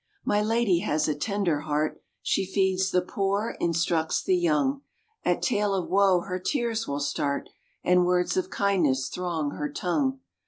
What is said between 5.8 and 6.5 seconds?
woe her